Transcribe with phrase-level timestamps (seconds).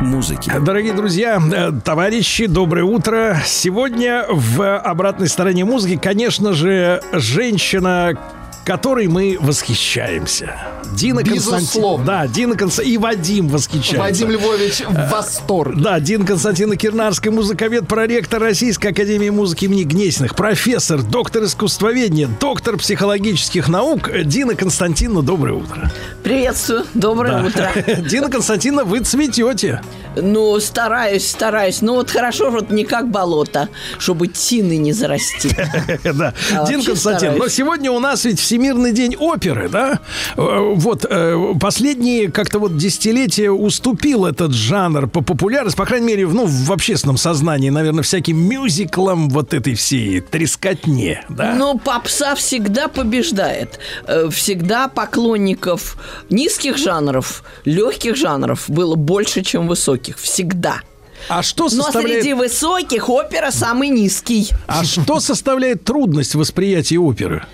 [0.00, 0.52] музыки.
[0.60, 3.38] Дорогие друзья, э, товарищи, доброе утро.
[3.44, 8.18] Сегодня в обратной стороне музыки, конечно же, женщина,
[8.64, 10.54] которой мы восхищаемся.
[10.94, 12.04] Дина Константиновна.
[12.04, 12.94] Да, Дина Константиновна.
[12.94, 13.98] И Вадим восхищается.
[13.98, 15.82] Вадим Львович в восторге.
[15.82, 22.76] Да, Дина Константиновна Кирнарская, музыковед, проректор Российской Академии музыки имени Гнесиных, профессор, доктор искусствоведения, доктор
[22.76, 24.10] психологических наук.
[24.24, 25.90] Дина Константиновна, доброе утро.
[26.26, 27.46] Приветствую, доброе Да.
[27.46, 27.70] утро.
[28.08, 29.80] Дина Константиновна, вы цветете.
[30.16, 31.82] Ну, стараюсь, стараюсь.
[31.82, 33.68] Ну, вот хорошо, вот не как болото,
[34.00, 35.50] чтобы тины не зарасти.
[36.02, 36.34] Да.
[36.52, 37.38] А Дин Константин, стараюсь.
[37.38, 40.00] но сегодня у нас ведь Всемирный день оперы, да?
[40.36, 46.26] Э, Вот э, последние как-то вот десятилетия уступил этот жанр по популярности, по крайней мере,
[46.26, 51.54] ну, в общественном сознании, наверное, всяким мюзиклам вот этой всей трескотне, да?
[51.54, 53.78] Но попса всегда побеждает.
[54.08, 55.96] Э, Всегда поклонников
[56.30, 60.18] низких жанров, легких жанров было больше, чем высоких.
[60.18, 60.80] Всегда.
[61.28, 62.22] а что Но составляет...
[62.22, 64.50] среди высоких опера самый низкий.
[64.66, 67.44] А что составляет трудность восприятия оперы?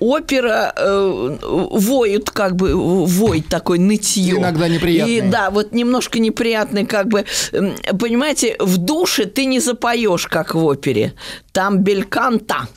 [0.00, 4.36] опера э, воют как бы вой такой нытье.
[4.36, 5.16] Иногда неприятный.
[5.16, 7.24] И да, вот немножко неприятный как бы.
[7.98, 11.14] Понимаете, в душе ты не запоешь, как в опере.
[11.52, 12.68] Там бельканта,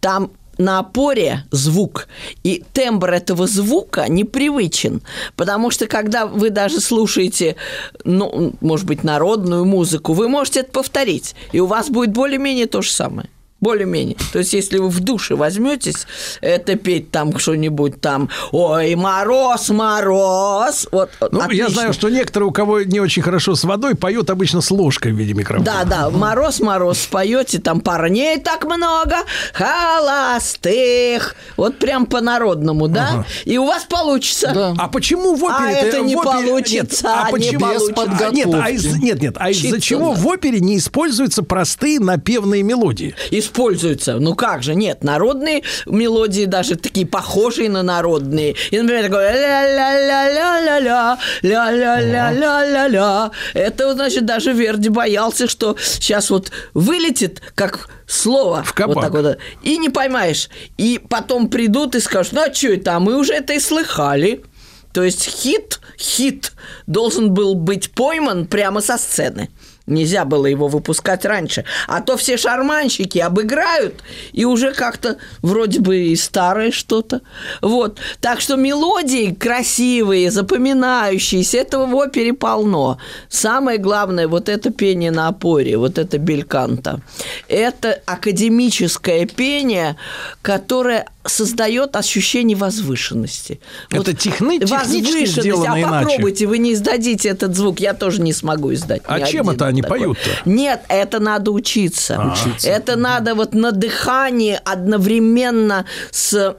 [0.00, 0.30] там
[0.60, 2.08] на опоре звук,
[2.44, 5.02] и тембр этого звука непривычен,
[5.36, 7.56] потому что когда вы даже слушаете,
[8.04, 12.82] ну, может быть, народную музыку, вы можете это повторить, и у вас будет более-менее то
[12.82, 13.28] же самое.
[13.60, 14.16] Более-менее.
[14.32, 16.06] То есть, если вы в душе возьметесь
[16.40, 21.68] это петь там что-нибудь там, ой, мороз, мороз, вот, Ну, я отлично.
[21.70, 25.16] знаю, что некоторые, у кого не очень хорошо с водой, поют обычно с ложкой в
[25.16, 25.64] виде микрофона.
[25.64, 29.16] Да, да, мороз, мороз, споете, там парней так много,
[29.52, 33.24] холостых, вот прям по-народному, да?
[33.44, 34.50] И у вас получится.
[34.54, 34.74] Да.
[34.78, 38.26] А почему в опере А это не опере- получится, Нет, а не почему получится.
[38.28, 42.62] А, Нет, а из, нет, нет, а из-за чего в опере не используются простые напевные
[42.62, 43.14] мелодии?
[43.50, 44.20] Используются.
[44.20, 48.54] Ну как же, нет, народные мелодии даже такие похожие на народные.
[48.70, 53.32] И, например, такое ля-ля-ля-ля-ля-ля, ля-ля-ля-ля-ля-ля.
[53.54, 58.62] Это, значит, даже Верди боялся, что сейчас вот вылетит, как слово.
[58.62, 58.94] В кабак.
[58.94, 59.38] Вот так вот.
[59.64, 60.48] И не поймаешь.
[60.76, 64.44] И потом придут и скажут, ну а что это, а мы уже это и слыхали.
[64.92, 66.52] То есть хит, хит
[66.86, 69.50] должен был быть пойман прямо со сцены.
[69.90, 71.64] Нельзя было его выпускать раньше.
[71.88, 74.02] А то все шарманщики обыграют,
[74.32, 77.20] и уже как-то вроде бы и старое что-то.
[77.60, 77.98] Вот.
[78.20, 82.98] Так что мелодии красивые, запоминающиеся, этого в опере полно.
[83.28, 87.00] Самое главное, вот это пение на опоре, вот это бельканта.
[87.48, 89.96] Это академическое пение,
[90.42, 93.60] которое создает ощущение возвышенности.
[93.90, 95.68] Это техни- технически возвышенность.
[95.68, 96.06] а иначе.
[96.06, 99.02] попробуйте, вы не издадите этот звук, я тоже не смогу издать.
[99.06, 100.30] А чем это они поют-то?
[100.48, 102.16] Нет, это надо учиться.
[102.18, 102.34] А.
[102.64, 106.56] Это надо вот на дыхании одновременно с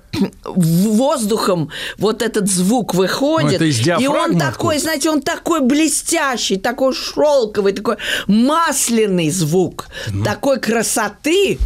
[0.56, 3.60] воздухом вот этот звук выходит.
[3.60, 3.66] Ну,
[4.04, 9.88] и он такой, знаете, он такой блестящий, такой шелковый, такой масляный звук,
[10.24, 11.58] такой красоты,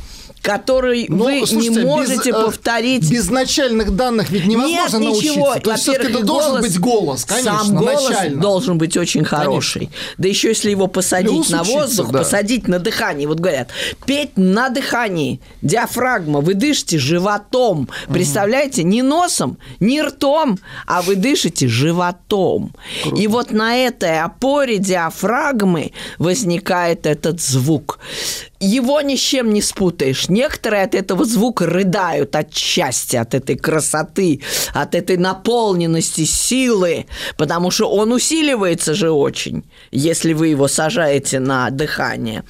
[0.46, 3.10] который Ну, вы слушайте, не без, можете э, повторить.
[3.12, 5.32] Без начальных данных ведь невозможно Нет, научиться.
[5.32, 5.56] ничего.
[5.56, 8.42] То есть все-таки это и должен голос- быть голос, конечно, Сам голос начально.
[8.42, 9.90] должен быть очень хороший.
[10.18, 12.20] Да еще если его посадить Плюс на учиться, воздух, да.
[12.20, 13.26] посадить на дыхании.
[13.26, 13.70] Вот говорят,
[14.06, 17.90] петь на дыхании, диафрагма, вы дышите животом.
[18.08, 22.74] Представляете, не носом, не ртом, а вы дышите животом.
[23.18, 28.00] И вот на этой опоре диафрагмы возникает этот звук.
[28.66, 30.28] Его ни с чем не спутаешь.
[30.28, 34.42] Некоторые от этого звука рыдают от счастья, от этой красоты,
[34.74, 37.06] от этой наполненности силы,
[37.38, 42.44] потому что он усиливается же очень, если вы его сажаете на дыхание.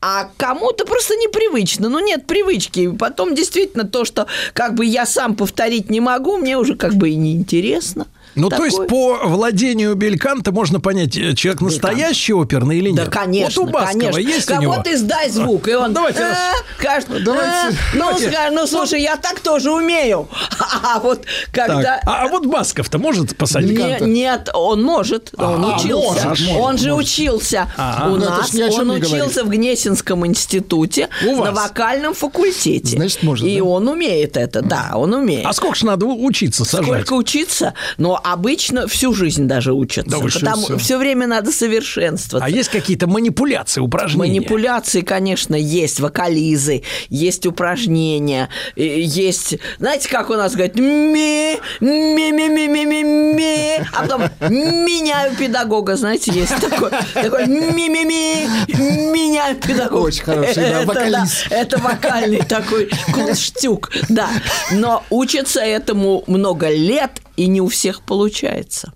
[0.00, 1.90] А кому-то просто непривычно.
[1.90, 2.80] Ну, нет привычки.
[2.80, 6.94] И потом действительно то, что как бы я сам повторить не могу, мне уже как
[6.94, 8.06] бы и неинтересно.
[8.34, 13.04] Ну, то есть по владению Бельканта можно понять, э, человек настоящий оперный или нет?
[13.04, 14.18] Да, конечно, Вот у Баскова конечно.
[14.18, 14.82] есть у Кого него?
[14.82, 15.92] ты сдай звук, и он...
[15.92, 16.34] Давайте «Э,
[16.78, 18.30] кажется, Давайте- э, ну, давайте.
[18.30, 20.28] скажи, ну, слушай, я так тоже умею.
[20.58, 21.82] А А вот когда...
[21.82, 23.78] Так, а, а вот Басков-то может посадить?
[23.78, 26.28] Не- нет, он может, он А, учился.
[26.28, 31.52] может, может, он же учился у Ну, нас, он учился в Гнесинском институте У на
[31.52, 31.68] вас?
[31.68, 32.96] вокальном факультете.
[32.96, 33.64] Значит, может, И да?
[33.64, 35.46] он умеет это, да, он умеет.
[35.46, 36.86] А сколько ж надо у- учиться сажать?
[36.86, 37.74] Сколько учиться?
[37.98, 40.10] Но обычно всю жизнь даже учатся.
[40.10, 40.78] Да потому всё?
[40.78, 42.46] все время надо совершенствоваться.
[42.46, 44.40] А есть какие-то манипуляции, упражнения?
[44.40, 52.48] Манипуляции, конечно, есть, вокализы, есть упражнения, есть, знаете, как у нас говорят, ми, ми, ми,
[52.48, 53.04] ми, ми, ми,
[53.34, 60.02] ми, а потом меняю педагога, знаете, есть такой, такой ми, ми, ми, меняю педагога.
[60.06, 61.46] Очень хороший, да, Это, вокалист.
[61.50, 64.28] это вокальный такой кулштюк, да.
[64.72, 68.92] Но учатся этому много лет, и не у всех получается.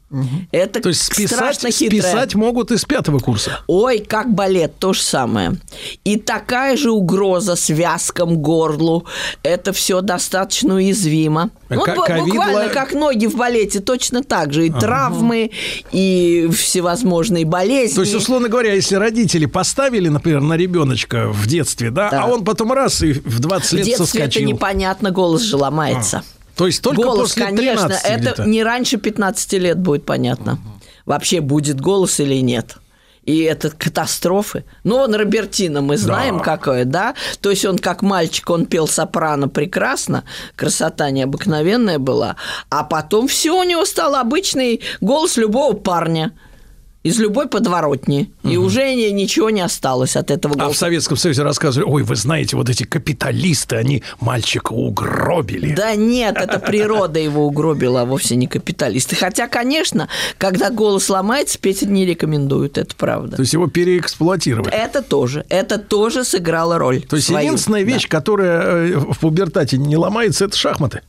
[0.53, 2.01] Это То есть списать, страшно хитрое.
[2.03, 3.61] списать могут из пятого курса.
[3.67, 5.57] Ой, как балет, то же самое.
[6.05, 9.05] И такая же угроза связкам, горлу.
[9.43, 11.51] Это все достаточно уязвимо.
[11.69, 14.67] Ну, бу- ковид буквально как ноги в балете, точно так же.
[14.67, 15.51] И травмы,
[15.93, 17.95] и всевозможные болезни.
[17.97, 22.23] То есть, условно говоря, если родители поставили, например, на ребеночка в детстве, да, Да.
[22.23, 24.43] а он потом раз и в 20 в лет детстве соскочил.
[24.43, 26.23] это непонятно, голос же ломается.
[26.57, 28.45] То есть только голос, после конечно, 13 это где-то.
[28.47, 30.59] не раньше 15 лет будет понятно.
[31.05, 32.77] Вообще будет голос или нет.
[33.25, 34.65] И это катастрофы.
[34.85, 36.45] Ну, он Робертино, мы знаем, Да.
[36.45, 37.15] какое, да?
[37.41, 40.23] То есть он как мальчик, он пел сопрано прекрасно,
[40.55, 42.37] красота необыкновенная была,
[42.71, 46.33] а потом все у него стал обычный голос любого парня
[47.07, 48.31] из любой подворотни.
[48.43, 50.81] И уже ни- ничего не осталось от этого А в голоса.
[50.81, 55.75] Советском Союзе рассказывали, ой, вы знаете, вот эти капиталисты, они мальчика угробили.
[55.75, 59.15] Да нет, это природа его угробила, а вовсе не капиталисты.
[59.17, 60.09] Хотя, конечно,
[60.39, 63.37] когда голос ломается, петь не рекомендуют, это правда.
[63.37, 64.73] То есть его переэксплуатировали.
[64.73, 67.03] Это тоже, это тоже сыграло роль.
[67.03, 67.47] То есть свою.
[67.47, 67.93] единственная Да.
[67.93, 71.03] вещь, которая э, в пубертате не ломается, это шахматы.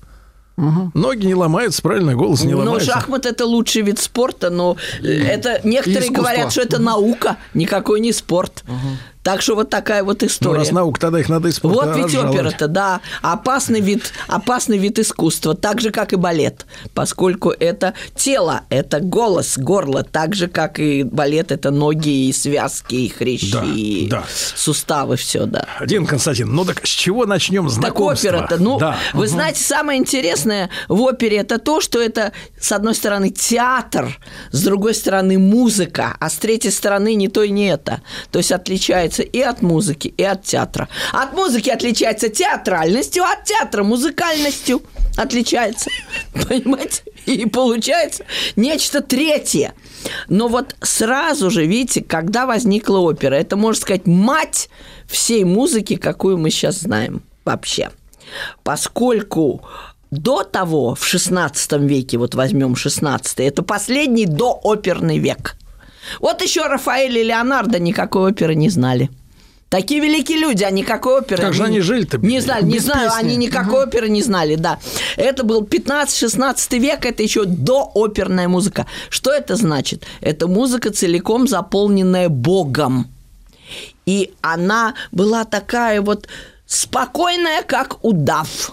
[0.57, 2.92] Ноги не ломаются, правильно, голос не Ну, ломается.
[2.92, 8.12] шахмат это лучший вид спорта, но э, это некоторые говорят, что это наука, никакой не
[8.12, 8.63] спорт.
[9.27, 10.59] Так что вот такая вот Ну, история.
[10.59, 12.35] раз наука, тогда их надо спорта Вот ведь разжаловать.
[12.39, 18.62] опера-то, да, опасный вид, опасный вид искусства, так же, как и балет, поскольку это тело,
[18.69, 23.63] это голос, горло, так же, как и балет, это ноги и связки, и хрящи, Да,
[23.65, 24.24] и да.
[24.56, 25.65] суставы, все, да.
[25.85, 28.29] Дин Константин, ну так с чего начнем Так знакомство?
[28.29, 28.95] опера-то, ну, Да.
[29.13, 32.31] вы знаете, самое интересное в опере это то, что это,
[32.62, 34.18] с одной стороны, театр,
[34.51, 38.01] с другой стороны, музыка, а с третьей стороны, не то и не это.
[38.31, 40.88] То есть отличается и от музыки, и от театра.
[41.12, 44.81] От музыки отличается театральностью, а от театра музыкальностью
[45.16, 45.90] отличается.
[46.34, 47.04] Понимаете?
[47.25, 48.25] И получается
[48.56, 49.74] нечто третье.
[50.30, 54.69] Но вот сразу же, видите, когда возникла опера, это, можно сказать, мать
[55.08, 57.90] всей музыки, какую мы сейчас знаем вообще.
[58.63, 59.62] Поскольку
[60.12, 65.56] до того, в XVI веке, вот возьмем XVI, это последний дооперный век.
[66.19, 69.09] Вот еще Рафаэль и Леонардо никакой оперы не знали.
[69.69, 71.42] Такие великие люди, а никакой оперы...
[71.44, 72.19] Как же они жили-то?
[72.19, 73.25] Не знали, не знаю, песни.
[73.25, 74.80] они никакой оперы не знали, да.
[75.18, 78.88] Это был 15-16 век, это еще дооперная музыка.
[79.09, 80.06] Что это значит?
[80.21, 83.07] Это музыка целиком заполненная Богом.
[84.06, 86.30] И она была такая вот
[86.65, 88.71] спокойная, как удав,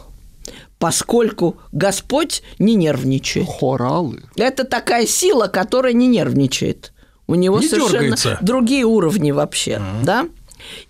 [0.78, 3.48] поскольку Господь не нервничает.
[3.48, 4.22] Хоралы.
[4.36, 6.92] Это такая сила, которая не нервничает.
[7.26, 8.38] У него Не совершенно дергается.
[8.42, 10.26] другие уровни вообще, да?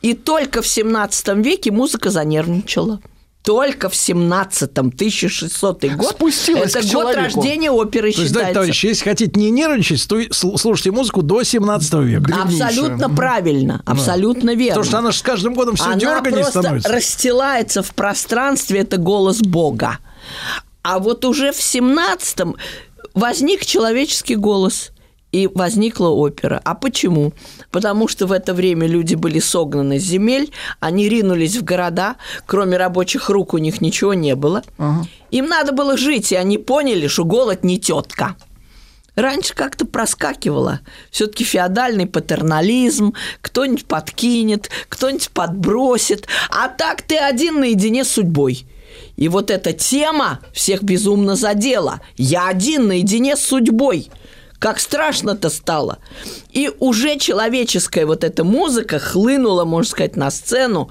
[0.03, 3.01] И только в 17 веке музыка занервничала.
[3.43, 6.11] Только в 17-м, 1600 год.
[6.13, 7.21] Спустилась Это год человеку.
[7.41, 8.49] рождения оперы То есть, считается.
[8.49, 12.21] да, товарищи, если хотите не нервничать, то слушайте музыку до 17 века.
[12.23, 12.69] древнейшая.
[12.69, 14.71] Абсолютно правильно, абсолютно верно.
[14.77, 16.89] Потому что она же с каждым годом все Она дерганее просто становится.
[16.91, 19.99] расстилается в пространстве, это голос Бога.
[20.83, 22.57] А вот уже в 17-м
[23.13, 24.91] возник человеческий голос,
[25.35, 26.61] и возникла опера.
[26.65, 27.33] А почему?
[27.73, 32.15] Потому что в это время люди были согнаны с земель, они ринулись в города,
[32.47, 34.63] кроме рабочих рук у них ничего не было.
[35.33, 38.37] Им надо было жить, и они поняли, что голод не тетка.
[39.17, 40.81] Раньше как-то проскакивало.
[41.11, 46.29] Все-таки феодальный патернализм, кто-нибудь подкинет, кто-нибудь подбросит.
[46.49, 48.67] А так ты один наедине с судьбой.
[49.17, 52.01] И вот эта тема всех безумно задела.
[52.17, 54.11] Я один наедине с судьбой.
[54.65, 55.99] Как страшно-то стало.
[56.51, 60.89] И уже человеческая вот эта музыка хлынула, можно сказать, на сцену.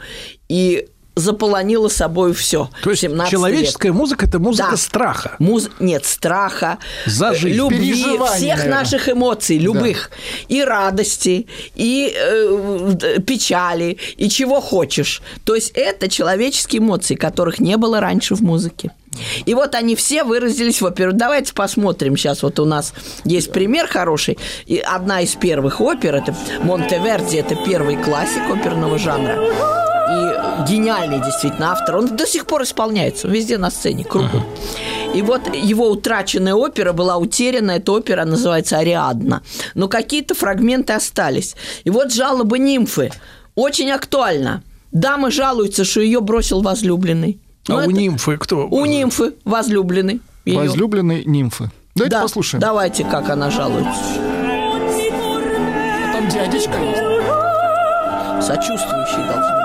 [0.48, 2.70] И заполонила собой все.
[2.84, 4.78] То есть человеческая музыка– это музыка Да.
[4.78, 5.36] страха.
[5.40, 5.70] Муз...
[5.80, 6.78] Нет, страха,
[7.08, 7.58] За э, жизнь.
[7.58, 8.70] любви, всех наверное.
[8.70, 10.12] наших эмоций, любых.
[10.50, 15.24] И радости, и э, печали, и чего хочешь.
[15.46, 18.92] То есть это человеческие эмоции, которых не было раньше в музыке.
[19.46, 21.14] И вот они все выразились в оперу.
[21.14, 22.18] Давайте посмотрим.
[22.18, 22.94] Сейчас вот у нас
[23.26, 24.38] есть пример хороший.
[24.66, 29.38] И одна из первых опер, это Монтеверди, это первый классик оперного жанра.
[30.14, 31.98] И гениальный действительно автор.
[31.98, 33.28] Он до сих пор исполняется.
[33.28, 34.44] Везде на сцене, кругом.
[35.14, 37.72] И вот его утраченная опера была утеряна.
[37.72, 39.44] Эта опера называется «Ариадна».
[39.76, 41.56] Но какие-то фрагменты остались.
[41.84, 43.12] И вот жалобы нимфы.
[43.56, 44.64] Очень актуально.
[44.92, 47.40] Дамы жалуются, что ее бросил возлюбленный.
[47.68, 48.68] А Ну, у это- нимфы кто?
[48.68, 50.22] У нимфы возлюбленный.
[50.46, 50.60] её.
[50.60, 51.72] Возлюбленной нимфы.
[51.96, 52.62] Давайте Да, послушаем.
[52.62, 53.92] Давайте, как она жалуется.
[56.14, 58.46] Там дядечка есть.
[58.46, 59.63] Сочувствующий должен быть.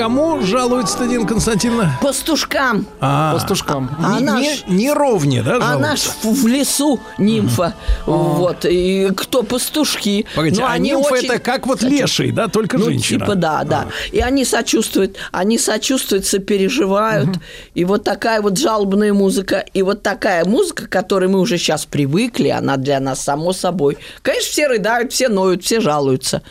[0.00, 1.98] Кому жалуется Дина Константиновна?
[2.00, 2.86] Пастушкам.
[3.00, 3.90] А, Пастушкам.
[4.02, 6.42] А не, она не- не ровне, да, Она ж жалуется?
[6.42, 7.74] в лесу нимфа.
[8.06, 8.64] Вот.
[8.64, 10.24] И кто пастушки.
[10.34, 13.20] Погодите, Но а они нимфа очень- это как вот леший, да, только Ну, женщина.
[13.20, 13.86] типа, да, да.
[14.10, 17.28] И они сочувствуют, они сочувствуют, сопереживают.
[17.74, 21.84] И вот такая вот жалобная музыка, и вот такая музыка, к которой мы уже сейчас
[21.84, 23.98] привыкли, она для нас само собой.
[24.22, 26.42] Конечно, все рыдают, все ноют, все жалуются.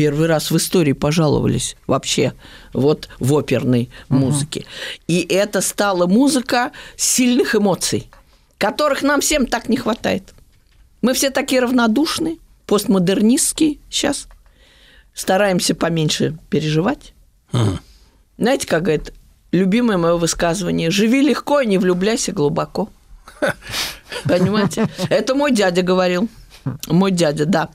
[0.00, 2.32] Первый раз в истории пожаловались вообще
[2.72, 4.64] вот в оперной музыке.
[5.08, 8.08] И это стала музыка сильных эмоций,
[8.56, 10.32] которых нам всем так не хватает.
[11.02, 14.26] Мы все такие равнодушные, постмодернистские сейчас
[15.12, 17.12] стараемся поменьше переживать.
[18.38, 19.12] Знаете, как говорит
[19.52, 22.88] любимое мое высказывание «Живи легко не влюбляйся глубоко».
[24.24, 24.88] Понимаете?
[25.10, 26.30] Это мой дядя говорил.
[26.86, 27.68] Мой дядя, да.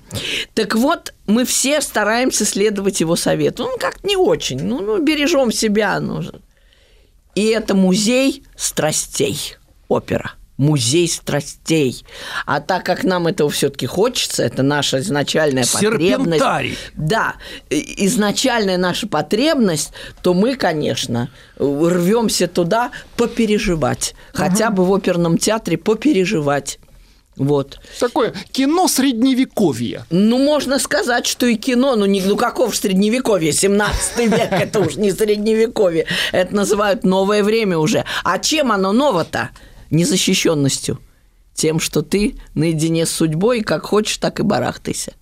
[0.54, 3.64] Так вот, мы все стараемся следовать его совету.
[3.64, 4.62] Ну, как-то не очень.
[4.64, 6.00] Ну, ну бережем себя.
[6.00, 6.24] Ну.
[7.36, 9.56] И это музей страстей,
[9.88, 10.34] опера.
[10.58, 12.06] Музей страстей.
[12.46, 16.42] А так как нам этого все-таки хочется, это наша изначальная потребность.
[16.94, 17.36] Да,
[17.70, 24.16] изначальная наша потребность, то мы, конечно, рвемся туда попереживать.
[24.34, 26.80] Хотя бы в оперном театре попереживать.
[27.38, 27.80] Вот.
[28.00, 30.06] Такое кино средневековья.
[30.10, 34.80] Ну, можно сказать, что и кино, ну, не, ну каков ж средневековье, 17 век, это
[34.80, 38.06] уж не средневековье, это называют новое время уже.
[38.24, 39.50] А чем оно ново-то?
[39.92, 41.00] Незащищенностью.
[41.54, 45.14] Тем, что ты наедине с судьбой, как хочешь, так и барахтайся.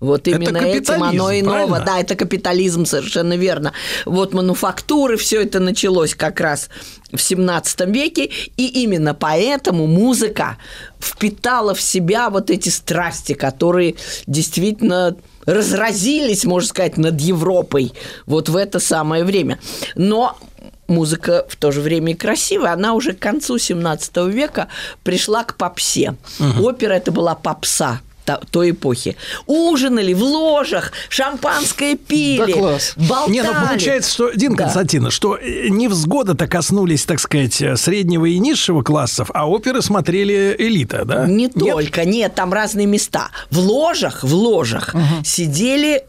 [0.00, 1.80] Вот Это именно этим оно и ново.
[1.80, 3.72] Да, это капитализм, совершенно верно.
[4.06, 6.68] Вот мануфактуры, все это началось как раз
[7.12, 10.56] в 17 веке, и именно поэтому музыка
[11.00, 17.92] впитала в себя вот эти страсти, которые действительно разразились, можно сказать, над Европой
[18.26, 19.58] вот в это самое время.
[19.96, 20.38] Но
[20.86, 22.72] музыка в то же время и красивая.
[22.72, 24.68] Она уже к концу 17 века
[25.02, 26.14] пришла к попсе.
[26.60, 28.00] Опера это была попса
[28.36, 29.16] той эпохи.
[29.46, 32.92] Ужинали в ложах, шампанское пили, Да класс.
[32.96, 33.32] болтали.
[33.32, 34.64] Не, ну получается, что, Дина Да.
[34.64, 40.54] Константиновна, что э, невзгоды-то коснулись, так сказать, э, среднего и низшего классов, а оперы смотрели
[40.58, 41.26] элита, да?
[41.26, 41.54] Не Нет?
[41.54, 43.28] только, нет, там разные места.
[43.50, 44.94] В ложах, в ложах
[45.24, 46.04] сидели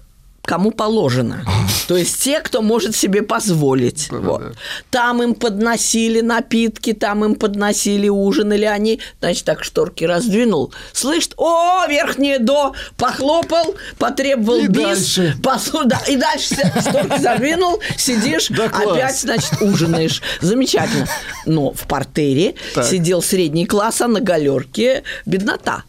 [0.50, 1.46] кому положено.
[1.88, 4.10] То есть те, кто может себе позволить.
[4.10, 4.56] Вот.
[4.90, 10.74] Там им подносили напитки, там им подносили ужинали они, значит, так шторки раздвинул.
[10.92, 14.76] Слышит, о, верхнее до, похлопал, потребовал И бис,
[15.16, 15.36] дальше.
[15.44, 20.24] посу- да, и дальше шторки задвинул, сидишь, Да опять, значит, ужинаешь.
[20.42, 21.06] Замечательно.
[21.46, 22.86] Но в портере Так.
[22.86, 25.84] сидел средний класс, а на галерке беднота.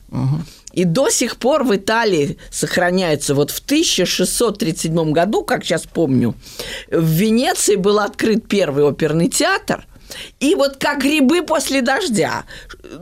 [0.73, 6.35] И до сих пор в Италии сохраняется, вот в 1637 году, как сейчас помню,
[6.91, 9.87] в Венеции был открыт первый оперный театр,
[10.39, 12.45] и вот как грибы после дождя,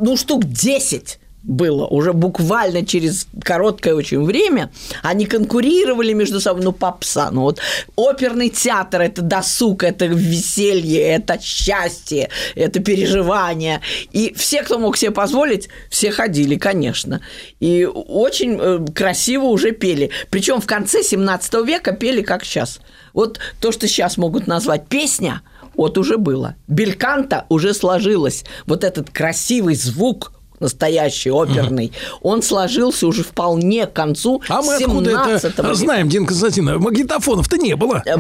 [0.01, 1.19] ну, штук 10
[1.49, 4.71] было уже буквально через короткое очень время.
[5.03, 7.31] Они конкурировали между собой, ну, попса.
[7.33, 7.59] Ну, вот
[7.97, 13.81] оперный театр– это досуг, это веселье, это счастье, это переживание.
[14.13, 17.23] И все, кто мог себе позволить, все ходили, конечно.
[17.61, 20.11] И очень э, красиво уже пели.
[20.31, 22.81] Причем в конце 17 века пели как сейчас.
[23.15, 25.41] Вот то, что сейчас могут назвать песня,
[25.75, 26.57] вот уже было.
[26.67, 28.45] Бельканта уже сложилось.
[28.67, 35.11] Вот этот красивый звук– настоящий, оперный, он сложился уже вполне к концу А мы откуда
[35.11, 36.81] 17 это знаем, Дин Константиновна?
[36.81, 38.03] Магнитофонов-то не было.
[38.07, 38.17] Э,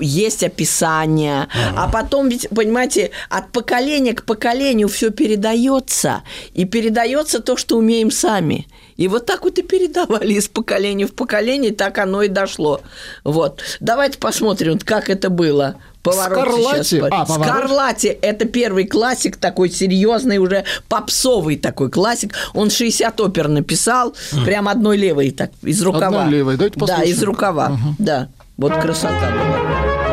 [0.00, 6.22] Есть описание, а потом ведь, понимаете, от поколения к поколению все передается,
[6.54, 8.66] и передается то, что умеем сами.
[8.96, 12.80] И вот так вот и передавали из поколения в поколение, так оно и дошло.
[13.24, 13.62] Вот.
[13.80, 15.76] Давайте посмотрим, как это было.
[16.10, 18.04] Поворот сейчас А, поворот.
[18.22, 22.34] Это первый классик, такой серьезный, уже попсовый такой классик.
[22.54, 26.22] Он 60 опер написал, прям одной левой, так, из рукава.
[26.24, 26.56] Одной левой.
[26.56, 27.10] Давайте Да, послушаем.
[27.10, 28.28] из рукава, да.
[28.56, 30.05] Вот красота была.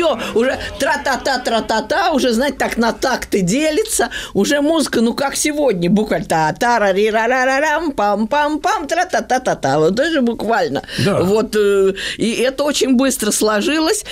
[0.00, 6.26] Все, уже тра-та-та-тра-та-та, уже, знаете, так на такты делится, уже музыка, ну, как сегодня, буквально
[6.26, 9.54] та та ра ри ра ра ра рам пам пам пам тра та та та
[9.54, 10.82] та вот даже буквально.
[11.04, 11.22] Да.
[11.22, 14.04] Вот, э, и это очень быстро сложилось,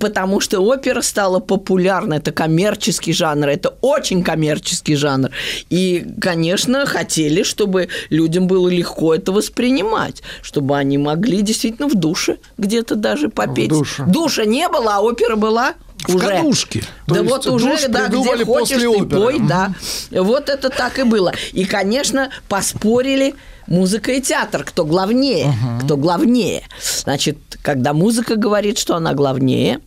[0.00, 5.30] потому что опера стала популярна, это коммерческий жанр, это очень коммерческий жанр,
[5.70, 12.36] и, конечно, хотели, чтобы людям было легко это воспринимать, чтобы они могли действительно в душе
[12.58, 13.68] где-то даже попеть.
[13.68, 14.04] душе.
[14.06, 15.74] Душа не было, а опера была
[16.06, 16.26] В уже.
[16.28, 16.82] кадушке.
[17.06, 19.20] Да вот уже, да, где хочешь, ты оперы.
[19.20, 19.72] пой, да.
[20.10, 21.32] Вот это так и было.
[21.52, 23.34] И, конечно, поспорили
[23.66, 25.52] музыка и театр, кто главнее,
[25.84, 26.62] кто главнее.
[27.04, 29.80] Значит, когда музыка говорит, что она главнее,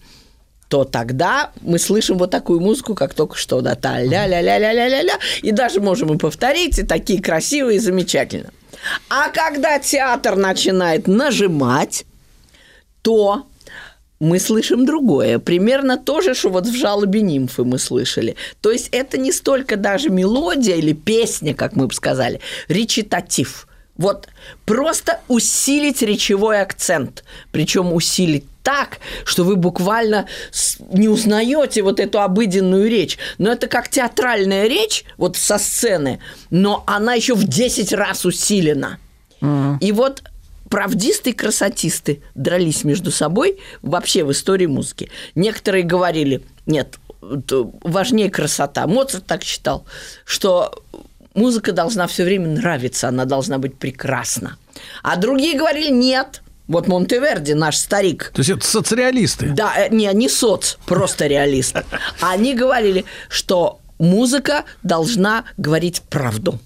[0.68, 4.58] то тогда мы слышим вот такую музыку, как только что, да, та ля ля ля
[4.58, 8.52] ля ля ля ля и даже можем и повторить, и такие красивые, и замечательно.
[9.10, 12.06] А когда театр начинает нажимать,
[13.02, 13.48] то
[14.22, 15.40] мы слышим другое.
[15.40, 18.36] Примерно то же, что вот в жалобе нимфы мы слышали.
[18.62, 23.68] То есть это не столько даже мелодия или песня, как мы бы сказали, речитатив.
[23.98, 24.28] Вот
[24.66, 27.24] просто усилить речевой акцент.
[27.52, 30.28] Причем усилить так, что вы буквально
[30.92, 33.18] не узнаете вот эту обыденную речь.
[33.40, 36.20] Но это как театральная речь, вот со сцены,
[36.52, 39.00] но она еще в 10 раз усилена.
[39.80, 40.22] И вот
[40.72, 45.12] правдисты и красотисты дрались между собой вообще в истории музыки.
[45.36, 48.88] Некоторые говорили, нет, важнее красота.
[48.88, 49.86] Моцарт так считал,
[50.26, 50.84] что
[51.36, 54.58] музыка должна все время нравиться, она должна быть прекрасна.
[55.04, 56.42] А другие говорили, нет.
[56.68, 59.50] Вот Монтеверди, наш старик, То есть это соцреалисты.
[59.50, 61.76] да, э, не, не соц, просто реалист.
[62.22, 66.60] Они говорили, что музыка должна говорить правду.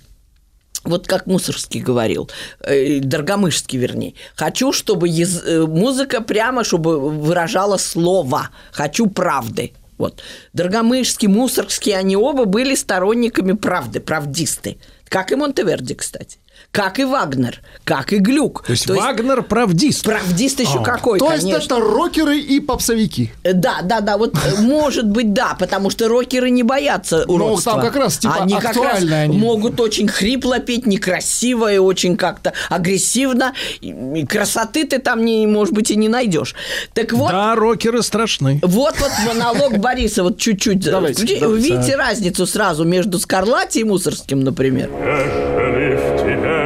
[0.86, 2.30] Вот как Мусорский говорил,
[2.62, 4.13] э, Доргомышский, вернее.
[4.36, 8.50] Хочу, чтобы яз- э, музыка прямо, чтобы выражала слово.
[8.71, 9.74] Хочу правды.
[9.98, 10.21] Вот.
[10.54, 14.78] Доргомышский, Мусоргский, они оба были сторонниками правды, правдисты.
[15.10, 16.38] Как и Монтеверди, кстати.
[16.76, 18.64] Как и Вагнер, как и Глюк.
[18.66, 20.04] То есть Вагнер правдист.
[20.04, 21.76] Правдист еще какой, То есть конечно.
[21.76, 23.32] это рокеры и попсовики.
[23.44, 27.74] Э, Да, да, да, вот э, может быть, да, потому что рокеры не боятся уродства.
[27.74, 29.38] там как раз, типа, они как раз они.
[29.38, 33.54] могут очень хрипло петь, некрасиво и очень как-то агрессивно.
[33.80, 36.56] И, красоты ты там, не, может быть, и не найдешь.
[36.94, 38.60] Так вот, Да, рокеры страшны.
[38.64, 40.80] вот вот монолог Бориса, вот чуть-чуть.
[40.80, 41.64] Давайте, Включи- давайте.
[41.74, 44.90] Видите разницу сразу между Скарлатти и Мусорским, например?
[44.90, 46.64] Ешли в тебе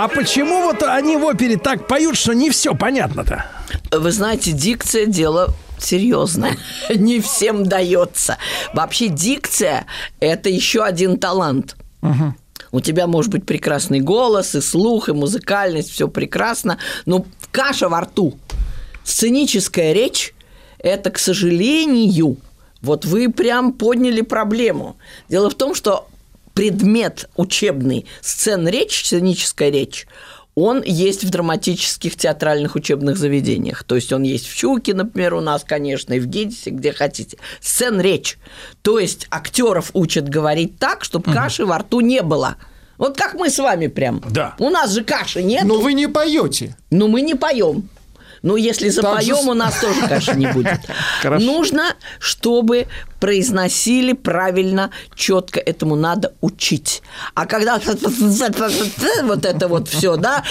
[0.00, 3.44] а почему вот они в опере так поют, что не все понятно-то?
[3.92, 6.56] Вы знаете, дикция– дело серьезное.
[6.88, 8.38] Не всем дается.
[8.72, 9.84] Вообще дикция–
[10.20, 11.76] это еще один талант.
[12.72, 18.00] У тебя может быть прекрасный голос, и слух, и музыкальность, все прекрасно, но каша во
[18.00, 18.38] рту.
[19.04, 20.32] Сценическая речь–
[20.78, 22.38] это, к сожалению,
[22.80, 24.96] вот вы прям подняли проблему.
[25.28, 26.08] Дело в том, что
[26.54, 30.06] предмет учебный, сцен речь, сценическая речь,
[30.54, 33.84] он есть в драматических театральных учебных заведениях.
[33.84, 37.38] То есть он есть в Щуке, например, у нас, конечно, и в Гедисе, где хотите.
[37.60, 38.36] Сцен речь.
[38.82, 42.56] То есть актеров учат говорить так, чтобы каши во рту не было.
[42.98, 44.22] Вот как мы с вами прям.
[44.28, 44.54] Да.
[44.58, 45.64] У нас же каши нет.
[45.64, 46.76] Но вы не поете.
[46.90, 47.88] Но мы не поем.
[48.42, 50.80] Ну, если запоем, же у нас тоже каши не будет.
[51.24, 52.86] Нужно, чтобы
[53.18, 55.60] произносили правильно, четко.
[55.60, 57.02] Этому надо учить.
[57.34, 57.78] А когда
[59.24, 60.42] вот это вот все, да,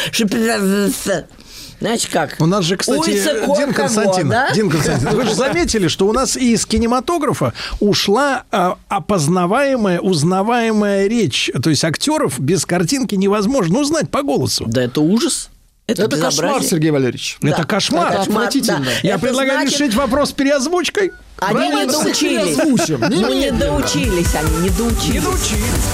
[1.80, 2.36] знаете как?
[2.40, 3.12] У нас же, кстати,
[3.58, 4.52] Дин Константин, да?
[4.52, 11.50] Дин Константин, вы же заметили, что у нас из кинематографа ушла а, опознаваемая, узнаваемая речь.
[11.64, 14.66] То есть актеров без картинки невозможно узнать по голосу.
[14.68, 15.50] Да это ужас.
[15.90, 16.64] Это, Это кошмар.
[16.64, 17.38] Сергей Валерьевич.
[17.42, 18.12] Да, Это кошмар.
[18.12, 18.80] Это отвратительно.
[18.86, 18.92] да.
[19.02, 21.12] Я Это предлагаю значит, решить вопрос переозвучкой.
[21.40, 22.58] Они Правильно, не доучились.
[23.00, 25.14] Ну, не доучились они, не доучились.
[25.14, 25.86] Не научились.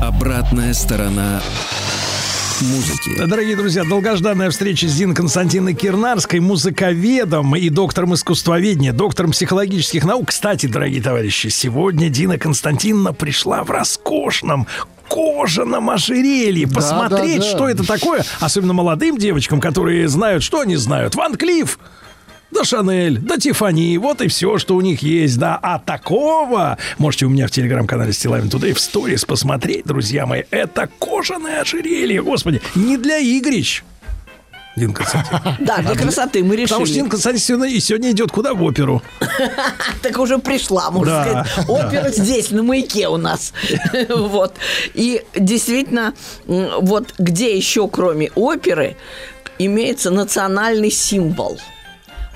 [0.00, 1.42] Обратная сторона
[2.62, 3.10] музыки.
[3.26, 10.28] Дорогие друзья, долгожданная встреча с Диной Константиной Кирнарской, музыковедом и доктором искусствоведения, доктором психологических наук.
[10.28, 14.66] Кстати, дорогие товарищи, сегодня Дина Константиновна пришла в роскошном
[15.08, 16.68] кожаном ожерелье.
[16.68, 17.50] Посмотреть, да, да.
[17.50, 18.24] что это такое.
[18.38, 21.16] Особенно молодым девочкам, которые знают, что они знают.
[21.16, 21.78] Ван Клифф,
[22.50, 25.58] да Шанель, да Тифани, вот и все, что у них есть, да.
[25.62, 30.42] А такого можете у меня в телеграм-канале Стилавин Тудей в сторис посмотреть, друзья мои.
[30.50, 33.82] Это кожаное ожерелье, господи, не для игрищ.
[34.76, 34.94] Дин.
[35.60, 36.94] Да, для красоты мы Потому что решили.
[36.94, 38.54] Дин Константин сегодня, и сегодня идет куда?
[38.54, 39.02] В оперу.
[40.02, 41.68] Так уже пришла, можно Да, сказать.
[41.68, 43.52] Опера здесь, на маяке у нас.
[44.08, 44.54] Вот.
[44.94, 46.14] И действительно,
[46.46, 48.96] вот где еще, кроме оперы,
[49.58, 51.58] имеется национальный символ.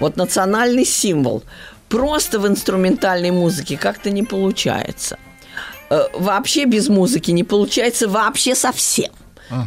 [0.00, 1.42] Вот национальный символ.
[1.88, 5.18] Просто в инструментальной музыке как-то не получается.
[5.90, 9.12] Э, Вообще без музыки не получается вообще совсем.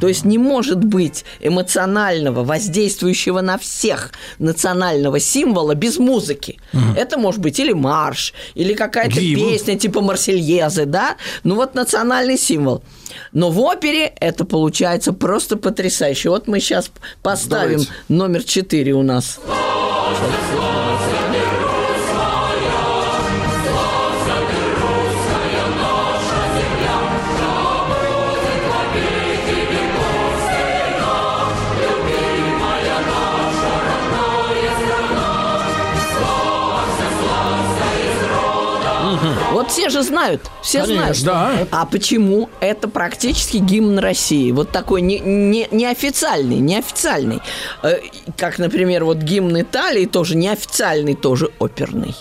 [0.01, 6.59] То есть не может быть эмоционального, воздействующего на всех национального символа без музыки.
[6.95, 11.15] Это может быть или марш, или какая-то песня типа Марсельезы, да?
[11.43, 12.83] Ну вот национальный символ.
[13.31, 16.29] Но в опере это получается просто потрясающе.
[16.29, 17.91] Вот мы сейчас поставим Давайте.
[18.09, 19.39] номер 4 у нас.
[20.13, 20.86] 全是尸
[39.67, 41.21] Вот все же знают, все знают.
[41.23, 41.67] да.
[41.71, 42.49] А почему?
[42.61, 44.51] Это практически гимн России.
[44.51, 47.41] Вот такой не, не, неофициальный, неофициальный.
[47.83, 47.99] Э,
[48.37, 52.15] Как, например, вот гимн Италии тоже неофициальный, тоже оперный.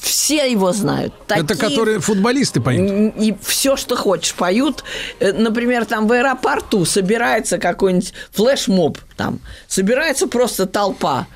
[0.00, 1.14] Все его знают.
[1.28, 3.14] Это Такие- которые футболисты поют.
[3.16, 4.82] И все, что хочешь, поют.
[5.20, 11.28] Э, Например, там в аэропорту собирается какой-нибудь флешмоб, там собирается просто толпа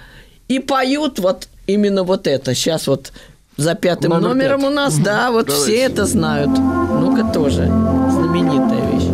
[0.48, 2.56] и поют вот именно вот это.
[2.56, 3.12] Сейчас вот
[3.56, 4.70] за пятым Номер номером пять.
[4.70, 6.50] у нас, да, вот все это знают.
[6.50, 9.08] Ну-ка тоже знаменитая вещь.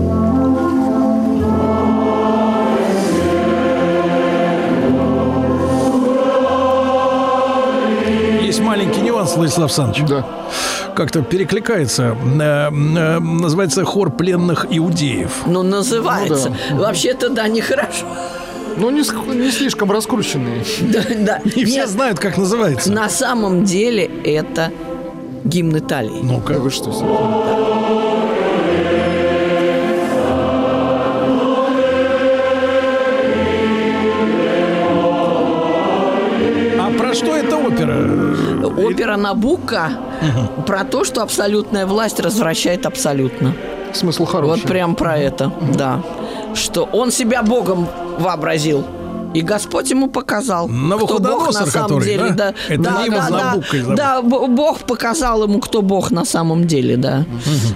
[8.42, 10.09] Есть маленький нюанс, Владислав Александрович.
[10.09, 10.24] Да.
[10.94, 12.16] Как-то перекликается.
[12.40, 15.42] Э, э, Называется хор пленных иудеев.
[15.46, 16.53] Ну, называется.
[16.72, 18.07] Вообще-то, да, нехорошо.
[18.81, 19.03] Ну, не,
[19.37, 20.64] не слишком раскрученные.
[20.81, 21.37] Да, да.
[21.55, 22.90] И все знают, как называется.
[22.93, 24.73] на самом деле это
[25.45, 26.21] гимн Италии.
[26.23, 26.53] Да Ну-ка.
[26.59, 27.16] вы что, Сергей?
[36.79, 38.35] А про что эта опера?
[38.79, 39.90] Опера Набука
[40.66, 43.55] про то, что абсолютная власть развращает абсолютно.
[43.93, 44.61] Смысл хороший.
[44.61, 46.03] Вот прям про это, да.
[46.55, 47.88] Что он себя Богом
[48.20, 48.85] вообразил.
[49.33, 52.35] И Господь ему показал, кто Бог на самом который, деле, да?
[52.35, 57.24] да, Это да, да, да, да, Бог показал ему, кто Бог на самом деле, да.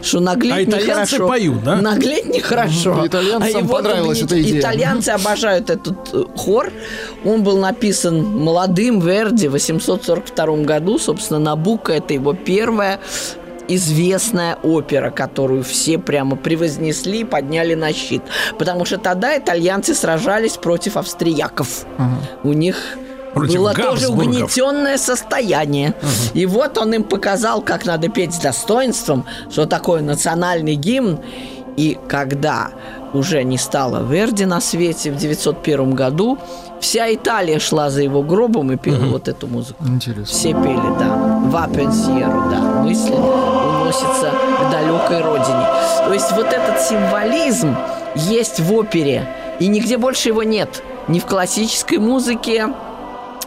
[0.03, 1.29] Что наглеть А итальянцы нехорошо.
[1.29, 1.77] поют, да?
[1.77, 2.95] Наглеть нехорошо.
[2.95, 3.07] Мгм.
[3.07, 4.61] Итальянцам А понравилась эта идея.
[4.61, 6.73] Итальянцы обожают этот э, хор.
[7.25, 10.99] Он был написан молодым Верди в 842 году.
[10.99, 12.99] Собственно, Набука– это его первая
[13.69, 18.23] известная опера, которую все прямо превознесли и подняли на щит.
[18.59, 21.87] Потому что тогда итальянцы сражались против австрияков.
[22.43, 22.97] У них
[23.33, 24.27] Против было тоже Габсбургов.
[24.27, 25.95] угнетенное состояние.
[26.35, 31.19] И вот он им показал, как надо петь с достоинством, что такое национальный гимн.
[31.77, 32.69] И когда
[33.13, 36.39] уже не стало Верди на свете в 901 году,
[36.85, 39.83] Вся Италия шла за его гробом и пела вот эту музыку.
[39.87, 40.27] Интересно.
[40.27, 41.34] Все пели, да.
[41.55, 42.83] «Va pensiero», да.
[42.83, 45.67] Мысль уносится к далекой родине.
[46.05, 47.77] То есть вот этот символизм
[48.17, 49.29] есть в опере,
[49.61, 50.83] и нигде больше его нет.
[51.07, 52.75] Ни в классической музыке,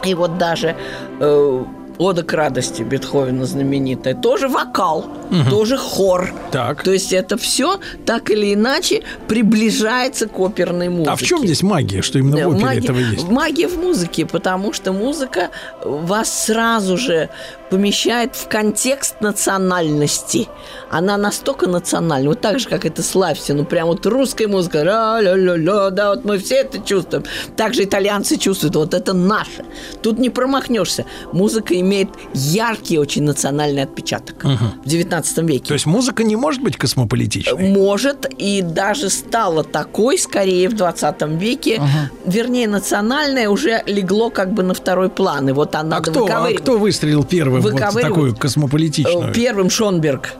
[0.04, 0.74] и вот даже
[1.20, 1.64] э,
[1.98, 5.04] «Ода к радости» Бетховена знаменитая, тоже вокал,
[5.50, 6.32] тоже хор.
[6.50, 6.82] Так.
[6.82, 11.10] То есть это все так или иначе приближается к оперной музыке.
[11.10, 13.28] А в чем здесь магия, что именно в опере Магия- этого есть?
[13.28, 15.50] Магия в музыке, потому что музыка
[15.84, 17.28] вас сразу же
[17.70, 20.48] помещает в контекст национальности.
[20.90, 25.90] Она настолько национальна, вот так же, как это славься, ну прям вот русская музыка, ля-ля-ля-ля,
[25.90, 27.24] да, вот мы все это чувствуем.
[27.56, 29.64] Также итальянцы чувствуют, вот это наше.
[30.02, 31.04] Тут не промахнешься.
[31.32, 35.64] Музыка имеет яркий очень национальный отпечаток в 19 веке.
[35.68, 37.70] То есть музыка не может быть космополитичной?
[37.70, 41.80] Может, и даже стала такой скорее в 20 веке.
[42.24, 45.48] Вернее, национальное уже легло как бы на второй план.
[45.48, 49.30] И вот она А кто, а кто выстрелил первым вот такую космополитичную?
[49.30, 50.34] Э, Первым Шонберг.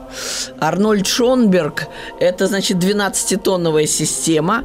[0.59, 1.87] Арнольд Шонберг–
[2.19, 4.63] это, значит, 12-тонновая система,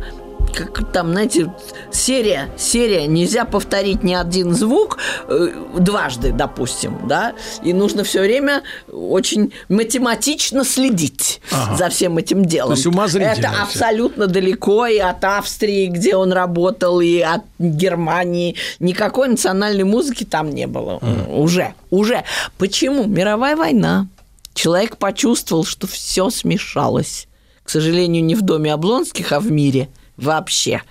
[0.53, 1.53] как там, знаете,
[1.91, 8.63] серия, серия, нельзя повторить ни один звук э, дважды, допустим, да, и нужно все время
[8.93, 11.77] очень математично следить Ага.
[11.77, 12.71] за всем этим делом.
[12.71, 18.57] То есть умозрительно Это абсолютно далеко и от Австрии, где он работал, и от Германии.
[18.79, 21.01] Никакой национальной музыки там не было.
[21.29, 22.25] Уже, уже.
[22.59, 23.05] Почему?
[23.05, 24.09] Мировая война.
[24.55, 27.27] Человек почувствовал, что все смешалось.
[27.65, 30.83] К сожалению, не в доме Облонских, а в мире вообще.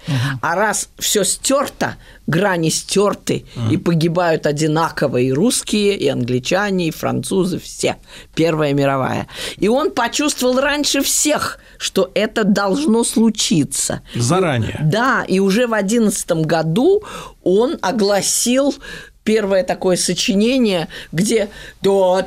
[0.41, 1.95] А раз все стерто,
[2.27, 7.97] грани стерты, и погибают одинаково и русские, и англичане, и французы, все.
[8.36, 9.27] Первая мировая.
[9.57, 14.01] И он почувствовал раньше всех, что это должно случиться.
[14.15, 14.79] Заранее.
[14.83, 17.03] Да, и уже в одиннадцатом году
[17.43, 18.75] он огласил
[19.23, 21.49] первое такое сочинение, где
[21.81, 22.21] до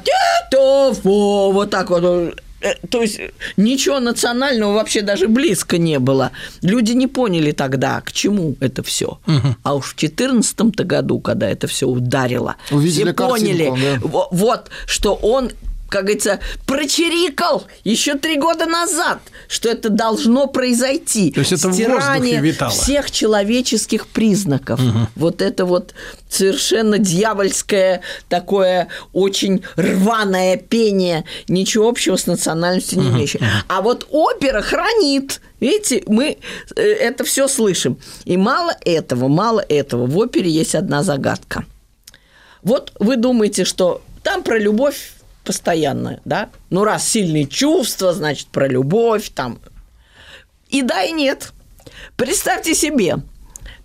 [0.50, 2.40] то фо вот так вот.
[2.61, 3.21] Э, То есть
[3.57, 6.31] ничего национального вообще даже близко не было.
[6.62, 9.19] Люди не поняли тогда, к чему это все.
[9.62, 13.66] А уж в 14 году, когда это все ударило, Увидели все поняли,
[14.01, 14.01] да.
[14.09, 15.51] во- вот, что он
[15.88, 21.31] как говорится, прочирикал еще три года назад, что это должно произойти.
[21.33, 22.70] То есть это в Стирание воздухе витало.
[22.70, 24.81] всех человеческих признаков.
[25.14, 25.94] Вот это вот
[26.29, 33.42] совершенно дьявольское такое очень рваное пение, ничего общего с национальностью не имеющее.
[33.68, 35.40] А вот опера хранит.
[35.59, 36.37] Видите, мы
[36.77, 37.99] э, это все слышим.
[38.27, 40.07] И мало этого, мало этого.
[40.07, 41.64] В опере есть одна загадка.
[42.62, 45.12] Вот вы думаете, что там про любовь
[45.46, 46.50] постоянная, да?
[46.68, 49.59] Ну, раз сильные чувства, значит, про любовь там.
[50.68, 51.52] И да, и нет.
[52.16, 53.18] Представьте себе,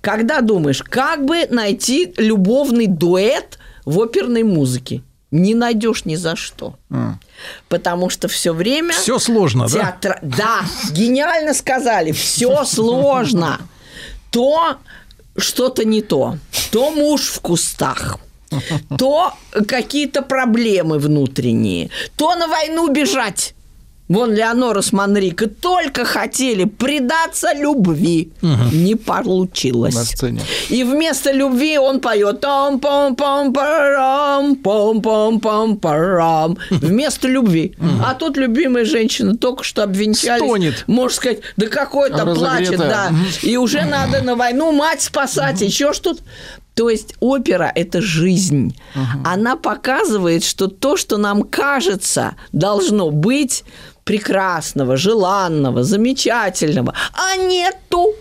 [0.02, 6.76] когда думаешь, как бы найти любовный дуэт в оперной музыке, не найдешь ни за что.
[7.69, 8.93] Потому что все время...
[8.93, 9.80] Все сложно, да?
[9.80, 10.19] Театра...
[10.21, 13.62] Да, гениально сказали, все сложно.
[14.32, 14.78] То
[15.38, 16.38] что-то не то,
[16.71, 18.17] то муж в кустах,
[18.98, 19.34] то
[19.68, 23.54] какие-то проблемы внутренние, то на войну бежать.
[24.10, 28.34] Вон Леонора с Манрико только хотели предаться любви.
[28.74, 29.96] Не получилось.
[29.96, 30.42] На сцене.
[30.68, 37.74] И вместо любви он поет том пом пом парам пом пом пом парам вместо любви.
[38.06, 40.44] А тут любимая женщина только что обвенчались.
[40.44, 40.84] Стонет.
[40.88, 42.66] Можно сказать, да какой то Разогретая.
[42.66, 43.12] плачет, да.
[43.44, 46.22] И уже надо на войну мать спасать, еще что-то.
[46.74, 48.78] То есть опера– это жизнь.
[49.26, 53.64] Она показывает, что то, что нам кажется должно быть
[54.04, 58.14] прекрасного, желанного, замечательного, а нету,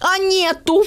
[0.00, 0.84] а нету.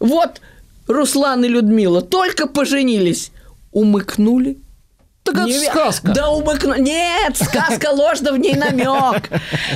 [0.00, 0.40] Вот
[0.86, 3.30] Руслан и Людмила только поженились,
[3.72, 4.58] умыкнули.
[5.24, 6.08] Так это Неве- сказка.
[6.12, 6.74] Да умыкну...
[6.76, 9.30] Нет, сказка ложно, в ней намек.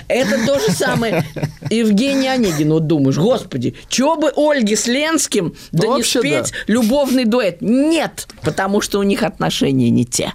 [0.06, 1.24] Это то же самое.
[1.70, 6.72] Евгений Онегин, вот думаешь, господи, чего бы Ольге с Ленским да не Вообще спеть да.
[6.72, 7.62] любовный дуэт?
[7.62, 10.34] Нет, потому что у них отношения не те.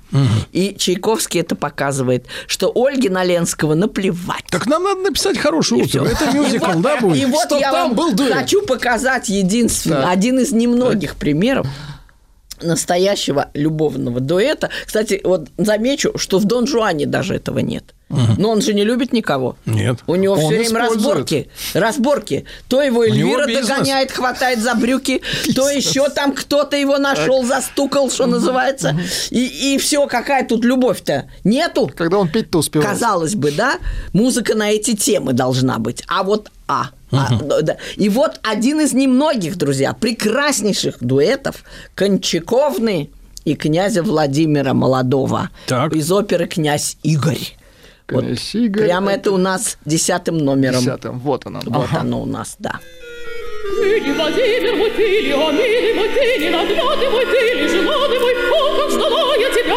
[0.52, 4.45] И Чайковский это показывает, что Ольге на Ленского наплевать.
[4.49, 6.06] Так нам надо написать хорошую оперу.
[6.06, 7.21] Это мюзикл, вот- да, будет?
[7.21, 8.34] И вот я вам был дуэт.
[8.34, 11.67] хочу показать единственный, один из немногих примеров
[12.62, 14.70] настоящего любовного дуэта.
[14.86, 17.94] Кстати, вот замечу, что в Дон Жуане даже этого нет.
[18.38, 19.58] Но он же не любит никого.
[19.66, 20.00] Нет.
[20.06, 20.96] У него все время использует.
[20.96, 21.50] разборки.
[21.74, 22.46] Разборки.
[22.68, 25.22] То его Эльвира догоняет, хватает за брюки,
[25.56, 28.96] то еще там кто-то его нашел, застукал, что называется.
[29.32, 31.26] И, и все, какая тут любовь-то?
[31.44, 31.92] Нету.
[31.96, 32.88] Когда он петь-то успевал.
[32.88, 33.78] Казалось бы, да,
[34.13, 36.04] музыка на эти темы должна быть.
[36.08, 36.89] А вот А.
[37.13, 37.78] А, да, да.
[37.95, 41.63] И вот один из немногих, друзья, прекраснейших дуэтов
[41.95, 43.10] Кончаковны
[43.45, 45.93] и князя Владимира Молодого Так.
[45.93, 47.56] из оперы «Князь Игорь».
[48.10, 50.82] Вот Князь Игорь, прямо это у нас десятым номером.
[50.82, 51.62] Десятым, вот она.
[51.65, 52.02] Вот Ага.
[52.02, 52.80] оно у нас, да.
[53.82, 58.34] Ты Владимир мой, ты о милый мой, ты ли, родной мой, ты ли, желанный мой,
[58.52, 59.73] о, как ждала я тебя!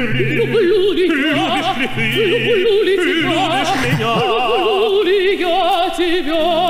[0.00, 4.12] ли, Люблю ли я, любишь ли ты, люблю ли тебя, любишь меня?
[4.16, 6.69] люблю ли я тебя?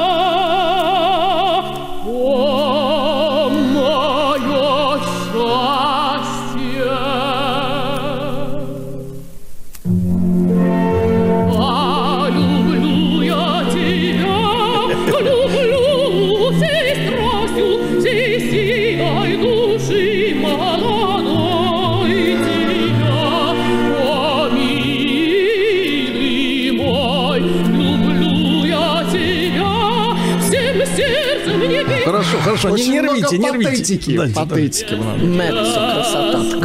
[32.61, 33.69] Хорошо, не, не рвите, не рвите.
[33.71, 34.33] патетики.
[34.35, 35.17] Патетики много.
[35.17, 36.59] Меццо, красота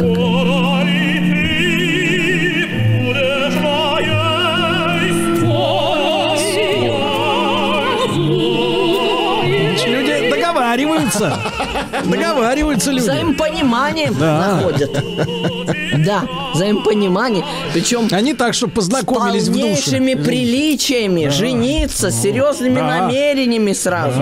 [10.77, 11.37] договариваются.
[12.05, 13.01] Договариваются люди.
[13.03, 14.91] Взаимопонимание находят.
[16.05, 17.43] Да, взаимопонимание.
[17.73, 19.61] Причем Они так, чтобы познакомились в душе.
[19.61, 22.83] полнейшими приличиями, жениться, с серьезными Да.
[23.01, 24.21] намерениями сразу.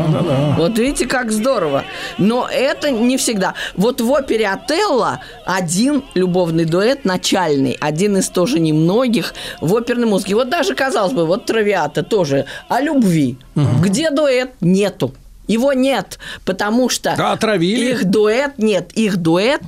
[0.58, 1.84] Вот видите, как здорово.
[2.18, 3.54] Но это не всегда.
[3.76, 10.36] Вот в опере Отелло один любовный дуэт начальный, один из тоже немногих в оперной музыке.
[10.36, 13.38] Вот даже, казалось бы, вот Травиата тоже о любви.
[13.56, 14.52] Где дуэт?
[14.62, 15.13] Нету.
[15.47, 17.91] Его нет, потому что Да, отравили.
[17.91, 19.62] их дуэт нет, их дуэт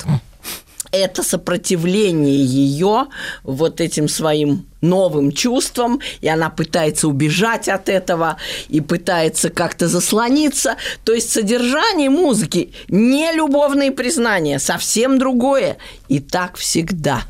[0.91, 3.07] это сопротивление ее
[3.43, 8.37] вот этим своим новым чувствам, и она пытается убежать от этого,
[8.69, 10.77] и пытается как-то заслониться.
[11.03, 15.77] То есть содержание музыки не любовные признания, совсем другое.
[16.07, 17.23] И так всегда.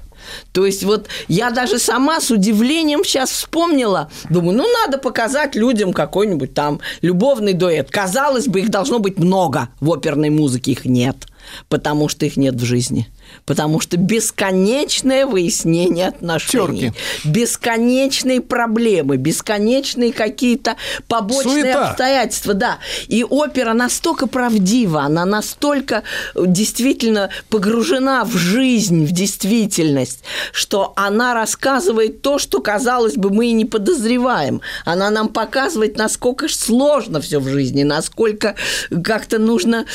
[0.52, 5.94] То есть вот я даже сама с удивлением сейчас вспомнила, думаю, ну надо показать людям
[5.94, 7.90] какой-нибудь там любовный дуэт.
[7.90, 11.28] Казалось бы, их должно быть много в оперной музыке, их нет,
[11.70, 13.08] потому что их нет в жизни.
[13.46, 20.76] Потому что бесконечное выяснение отношений, бесконечные проблемы, бесконечные какие-то
[21.08, 21.90] побочные Суета.
[21.90, 22.78] обстоятельства, да.
[23.08, 26.04] И опера настолько правдива, она настолько
[26.36, 33.54] действительно погружена в жизнь, в действительность, что она рассказывает то, что, казалось бы, мы и
[33.54, 34.62] не подозреваем.
[34.86, 38.56] Она нам показывает, насколько сложно все в жизни, насколько
[39.04, 39.86] как-то нужно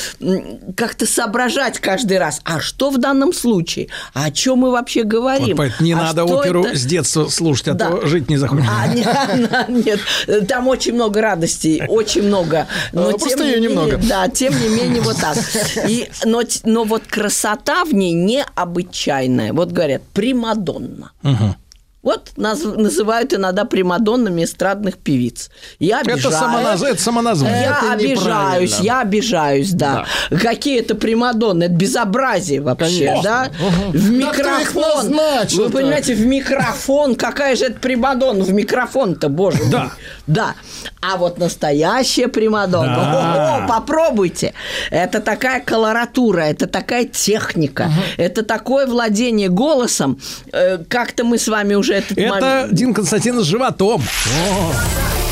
[0.75, 2.41] как-то соображать каждый раз.
[2.43, 3.87] А что в данном случае?
[4.13, 5.55] А о чем мы вообще говорим?
[5.55, 6.75] Вот не А надо оперу это?
[6.77, 7.91] с детства слушать, а Да.
[7.91, 8.65] то жить не захочешь.
[8.69, 9.99] А, не- нет,
[10.47, 12.67] там очень много радостей, очень много.
[12.91, 13.97] Но А, тем просто не менее- немного.
[13.97, 15.37] Да, тем не менее вот так.
[15.87, 19.53] И, но, но вот красота в ней необычайная.
[19.53, 21.11] Вот говорят, примадонна.
[22.03, 25.49] Вот наз- называют иногда примадоннами эстрадных певиц.
[25.79, 26.35] Я Это, обижаюсь.
[26.35, 26.83] самоназ...
[26.83, 27.61] это самоназвание.
[27.61, 30.05] Я Это обижаюсь, я обижаюсь, да.
[30.29, 33.23] Какие это примадонны, это безобразие вообще, Конечно.
[33.23, 33.47] да?
[33.93, 35.15] В Да микрофон.
[35.53, 39.71] Вы понимаете, в микрофон, какая же это примадонна в микрофон-то, боже мой.
[39.71, 39.91] Да.
[40.27, 40.55] Да.
[41.01, 43.55] А вот настоящая примадонна, Да.
[43.57, 44.53] о, попробуйте.
[44.91, 50.17] Это такая колоратура, это такая техника, это такое владение голосом.
[50.53, 54.01] Э, Как-то мы с вами уже этот Это момент- Дин Константин с животом.
[54.01, 55.22] Обратная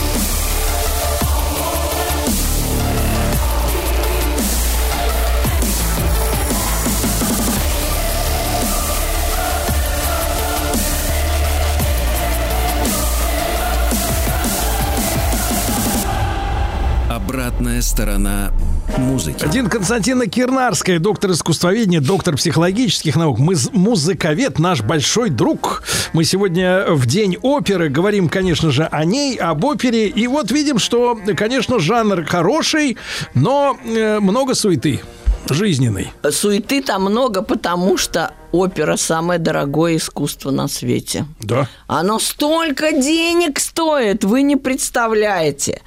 [17.91, 18.53] сторона
[18.97, 19.45] музыки.
[19.51, 25.83] Дин Константина Кирнарская, доктор искусствоведения, доктор психологических наук, мы музыковед, наш большой друг.
[26.13, 30.07] Мы сегодня в день оперы говорим, конечно же, о ней, об опере.
[30.07, 32.95] И вот видим, что, конечно, жанр хороший,
[33.33, 35.01] но э, много суеты
[35.49, 36.13] жизненной.
[36.31, 41.25] Суеты там много, потому что опера самое дорогое искусство на свете.
[41.41, 41.67] Да.
[41.87, 45.81] Оно столько денег стоит, вы не представляете.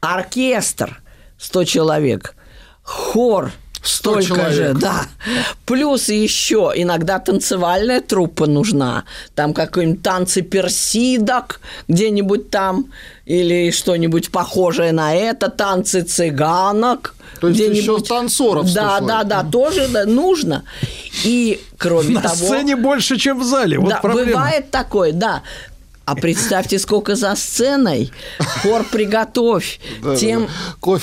[0.00, 0.99] Оркестр
[1.40, 2.34] 100 человек,
[2.82, 3.50] хор
[3.82, 4.78] 100 столько же, человек.
[4.78, 5.06] да.
[5.64, 9.04] Плюс еще иногда танцевальная труппа нужна.
[9.34, 12.92] Там какой-нибудь танцы персидок где-нибудь там
[13.24, 17.14] или что-нибудь похожее на это, танцы цыганок.
[17.40, 19.08] То есть еще танцоров 100 Да, человек.
[19.08, 20.64] да, да, тоже да, нужно.
[21.24, 22.34] И, кроме На того...
[22.34, 23.78] сцене больше, чем в зале.
[23.78, 24.32] Вот да, проблема.
[24.32, 25.42] бывает такое, да.
[26.10, 28.10] А представьте, сколько за сценой.
[28.40, 29.78] Хор приготовь.
[30.18, 30.48] Тем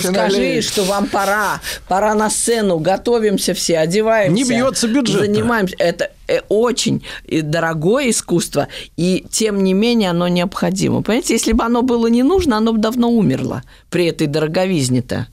[0.04, 1.62] скажи, что вам пора.
[1.88, 2.78] Пора на сцену.
[2.80, 4.34] Готовимся все, одеваемся.
[4.34, 5.26] Не бьется бюджет-то.
[5.26, 5.76] Занимаемся.
[5.80, 6.12] Это
[6.50, 8.68] очень и дорогое искусство.
[8.96, 11.02] И тем не менее оно необходимо.
[11.02, 15.28] Понимаете, если бы оно было не нужно, оно бы давно умерло при этой дороговизне-то.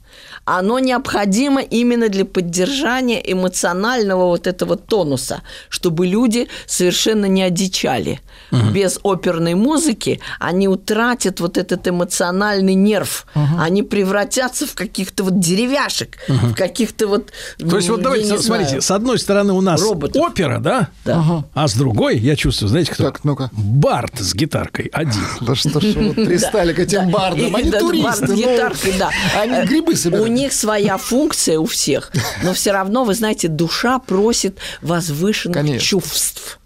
[0.45, 8.21] Оно необходимо именно для поддержания эмоционального вот этого тонуса, чтобы люди совершенно не одичали.
[8.51, 13.25] Без оперной музыки они утратят вот этот эмоциональный нерв.
[13.33, 17.31] Они превратятся в каких-то вот деревяшек, в каких-то вот...
[17.57, 18.81] То есть вот давайте, смотрите, знаю.
[18.81, 20.21] с одной стороны у нас Роботов.
[20.21, 20.84] опера, да?
[21.03, 21.43] Да.
[21.53, 23.03] А с другой, я чувствую, знаете кто?
[23.03, 23.49] Так, ну-ка.
[23.53, 25.23] Бард с гитаркой один.
[25.41, 27.55] Да что ж вы вот пристали к этим Да, бардам?
[27.55, 28.03] Они туристы.
[28.03, 29.09] бард с ну, гитаркой, да.
[29.39, 30.27] Они Э, грибы собирают.
[30.29, 32.11] У них своя функция у всех,
[32.43, 36.59] но все равно, вы знаете, душа просит возвышенных чувств.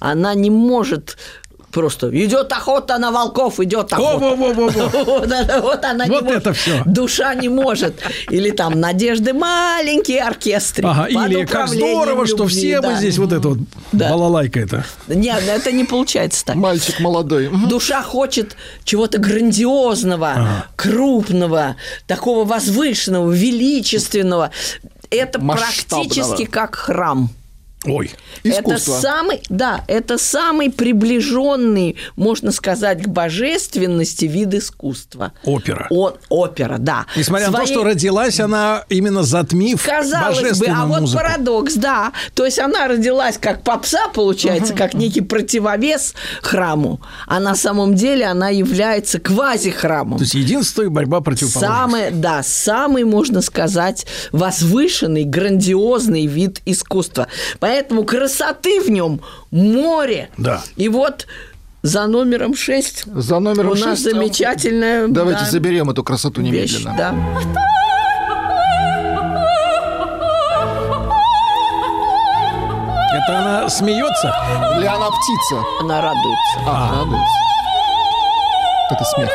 [0.00, 1.16] Она не может
[1.76, 4.34] просто идет охота на волков, идет охота.
[4.36, 6.38] Вот, она- вот не Вот может.
[6.38, 6.82] это всё.
[6.86, 7.94] Душа не может.
[8.30, 10.86] Или там надежды маленький оркестрик.
[10.86, 13.58] Ага, или как здорово, что все мы здесь вот это вот
[13.92, 14.10] Да.
[14.10, 14.84] балалайка это.
[15.08, 16.56] Нет, это не получается так.
[16.56, 17.50] Мальчик молодой.
[17.68, 24.50] Душа хочет чего-то грандиозного, крупного, такого возвышенного, величественного.
[25.10, 26.08] Это Масштабного.
[26.08, 27.28] практически как храм.
[27.86, 28.10] Ой.
[28.42, 28.92] Искусство.
[28.92, 35.32] Это самый, да, это самый приближенный, можно сказать, к божественности вид искусства.
[35.44, 35.86] Опера.
[35.90, 37.06] Он, опера, да.
[37.16, 41.22] Несмотря на то, Своей- что родилась она именно затмив Казалось бы, божественную а вот музыку.
[41.22, 42.12] парадокс, да.
[42.34, 48.26] То есть она родилась как попса, получается, как некий противовес храму, а на самом деле
[48.26, 50.18] она является квази-храмом.
[50.18, 51.76] То есть единство и борьба противоположностей.
[51.76, 57.28] Самый, да, самый, можно сказать, возвышенный, грандиозный вид искусства.
[57.60, 59.20] Поэтому красоты в нем
[59.50, 60.30] море.
[60.36, 60.62] Да.
[60.76, 61.26] И вот
[61.82, 66.40] за номером 6 За номером у нас шесть, а, замечательная Давайте да, заберем эту красоту
[66.42, 66.72] вещь.
[66.74, 66.94] немедленно.
[66.96, 67.14] Да.
[73.16, 74.34] Это она смеется?
[74.76, 75.64] Или она птица?
[75.80, 76.58] Она радуется.
[76.66, 77.36] А, радуется.
[78.90, 79.30] Это смех.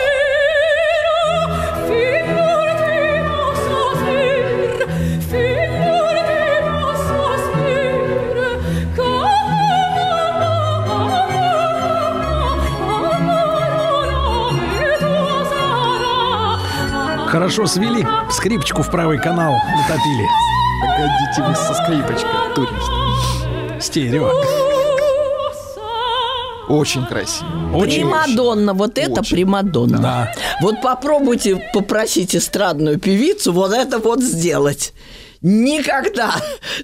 [17.32, 20.28] Хорошо свели, скрипочку в правый канал утопили.
[20.82, 22.92] Погодите вы со скрипочкой, турист.
[23.80, 24.30] Стерео.
[26.68, 27.48] Очень красиво.
[27.74, 28.02] Очень.
[28.02, 29.98] Примадонна, вот это Примадонна.
[30.00, 30.34] Да.
[30.62, 34.92] Вот попробуйте попросить эстрадную певицу вот это вот сделать.
[35.42, 36.36] Никогда,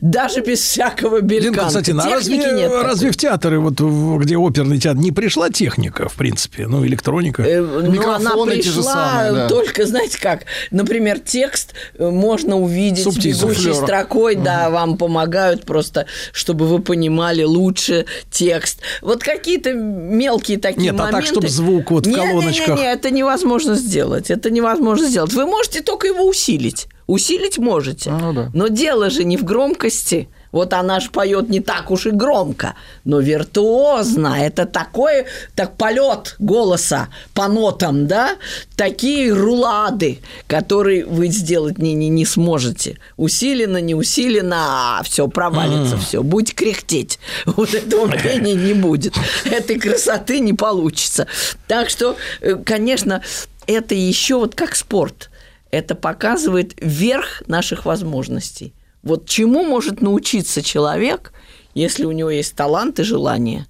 [0.02, 1.68] даже без всякого Динка, бельканта.
[1.68, 2.72] кстати, ну, а Техники разве, нет.
[2.84, 7.44] разве в театры, вот в- где оперный театр, не пришла техника, в принципе, ну, электроника?
[7.44, 9.48] Э, Ну, она Микрофоны те же пришла самые, да.
[9.48, 13.50] только, знаете как, например, текст э, можно увидеть Субтитры.
[13.50, 18.80] бегущей строкой, да, вам помогают просто, чтобы вы понимали лучше текст.
[19.02, 21.32] Вот какие-то мелкие такие Нет, а так, моменты.
[21.32, 22.80] чтоб звук вот в Не-не-не-не, колоночках.
[22.80, 25.32] это невозможно сделать, это невозможно сделать.
[25.34, 26.88] Вы можете только его усилить.
[27.08, 28.12] Усилить можете.
[28.12, 28.52] Ну да.
[28.54, 30.28] Но дело же не в громкости.
[30.52, 34.38] Вот она ж поет не так уж и громко, но виртуозно.
[34.40, 38.38] Это такой, так полет голоса по нотам, да?
[38.76, 42.98] Такие рулады, которые вы сделать не, не, не сможете.
[43.18, 46.24] Усиленно, не усиленно, а все провалится, все.
[46.24, 47.20] Будь кряхтеть.
[47.46, 49.16] Вот этого пения не будет.
[49.46, 51.28] Этой красоты не получится.
[51.68, 53.22] Так что, э, конечно,
[53.68, 55.30] это еще вот как спорт.
[55.72, 58.74] Это показывает верх наших возможностей.
[59.04, 61.34] Вот чему может научиться человек,
[61.74, 63.68] если у него есть талант и желание?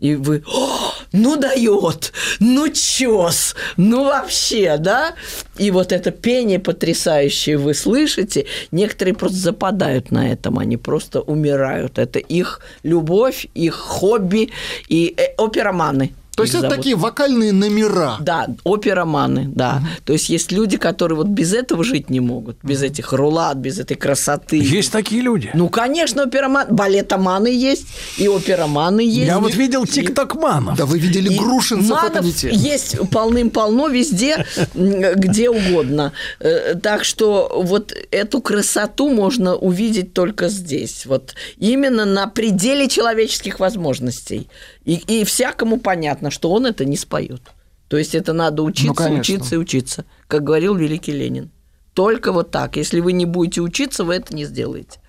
[0.00, 5.14] И вы, «О, ну дает, ну чес, ну вообще, да?
[5.58, 11.98] И вот это пение потрясающее вы слышите, некоторые просто западают на этом, они просто умирают.
[11.98, 14.50] Это их любовь, их хобби
[14.88, 16.14] и э, опероманы.
[16.40, 16.76] То есть это зовут.
[16.76, 18.16] такие вокальные номера.
[18.20, 19.82] Да, опероманы, да.
[20.04, 23.78] То есть есть люди, которые вот без этого жить не могут, без этих рулат, без
[23.78, 24.56] этой красоты.
[24.58, 25.50] Есть такие люди.
[25.54, 27.86] Ну, конечно, опероман, балетоманы есть,
[28.18, 29.26] и опероманы есть.
[29.26, 30.76] Я вот И- видел тиктокманов.
[30.76, 36.12] Да вы видели и грушинцев, манов есть полным-полно везде, где угодно.
[36.40, 41.06] Э, Так что вот эту красоту можно увидеть только здесь.
[41.06, 44.48] Вот именно на пределе человеческих возможностей.
[44.84, 47.42] И, и всякому понятно, что он это не споет.
[47.88, 49.20] То есть это надо учиться, конечно.
[49.20, 51.50] учиться и учиться, как говорил великий Ленин.
[51.94, 52.76] Только вот так.
[52.76, 55.00] Если вы не будете учиться, вы это не сделаете.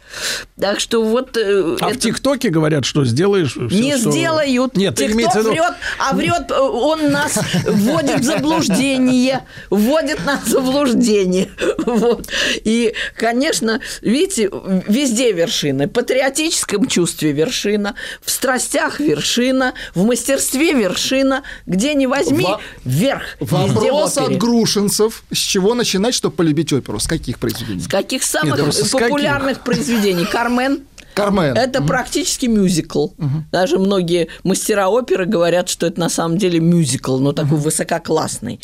[0.60, 1.38] Так что вот...
[1.38, 3.52] э, А в это- ТикТоке говорят, что сделаешь...
[3.54, 4.76] всё, не что- сделают.
[4.78, 5.52] Нет, Тикток имеется в виду...
[5.52, 11.50] врет, а врет, э, он нас вводит в заблуждение, вводит нас в заблуждение.
[11.86, 12.28] Вот.
[12.64, 14.50] И, конечно, видите,
[14.88, 15.88] везде вершины.
[15.88, 21.44] В патриотическом чувстве вершина, в страстях вершина, в мастерстве вершина.
[21.66, 23.24] Где ни возьми, Во- вверх.
[23.40, 25.24] В Вопрос от грушинцев.
[25.32, 27.00] С чего начинать, чтобы полюбить оперу?
[27.00, 27.82] С каких произведений?
[27.82, 30.01] С каких самых Нет, с популярных произведений?
[30.32, 30.82] Кармен.
[31.14, 31.56] Кармен.
[31.58, 33.10] Это практически мюзикл.
[33.52, 38.60] Даже многие мастера оперы говорят, что это на самом деле мюзикл, но такой высококлассный.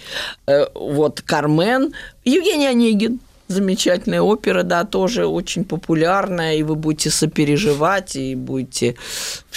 [0.48, 1.94] Э, Вот Кармен,
[2.26, 3.20] Евгений Онегин.
[3.50, 8.96] Замечательная опера, да, тоже очень популярная, и вы будете сопереживать, и будете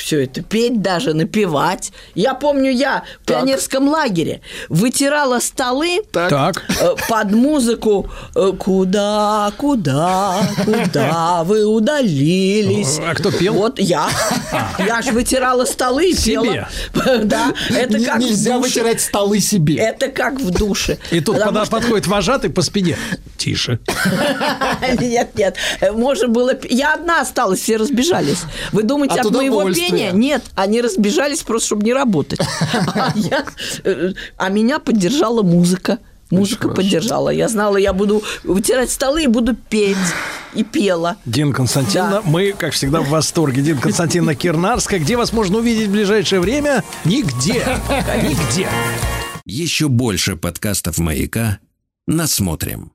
[0.01, 1.93] все это петь, даже напевать.
[2.15, 6.65] Я помню, я в пионерском лагере вытирала столы Так.
[6.81, 13.55] э, под музыку э, «Куда, куда, куда вы удалились?» А кто пел?
[13.55, 14.09] Вот я.
[14.79, 16.43] Я же вытирала столы и Себе?
[16.43, 16.69] пела.
[17.25, 18.69] Да, это как в Нельзя душе.
[18.69, 19.77] вытирать столы себе.
[19.77, 20.99] Это как в душе.
[21.11, 22.97] И тут Потому когда что- подходит вожатый по спине.
[23.37, 23.79] Тише.
[25.01, 25.57] Нет, нет.
[25.93, 26.53] Можно было...
[26.69, 28.43] Я одна осталась, все разбежались.
[28.73, 29.90] Вы думаете, От от, моего удовольствия.
[29.91, 30.13] Пения?
[30.13, 32.41] Нет, они разбежались просто, чтобы не работать.
[32.95, 33.13] А,
[33.85, 35.99] э, а меня поддержала музыка.
[36.31, 37.31] Музыка поддержала.
[37.31, 39.97] Я знала, я буду вытирать столы и буду петь.
[40.55, 41.17] И пела.
[41.25, 42.23] Дина Константиновна, Да.
[42.25, 43.63] мы, как всегда, в восторге.
[43.63, 45.01] Дина Константиновна Кирнарская.
[45.01, 46.85] Где вас можно увидеть в ближайшее время?
[47.05, 47.65] Нигде.
[48.23, 48.69] Нигде.
[49.45, 51.59] Еще больше подкастов «Маяка»
[52.07, 52.93] насмотрим.